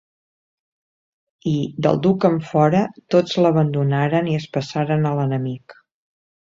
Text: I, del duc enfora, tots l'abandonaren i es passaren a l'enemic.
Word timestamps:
I, 1.51 1.53
del 1.87 2.01
duc 2.07 2.27
enfora, 2.31 2.81
tots 3.17 3.39
l'abandonaren 3.43 4.35
i 4.35 4.39
es 4.43 4.53
passaren 4.59 5.11
a 5.13 5.15
l'enemic. 5.21 5.83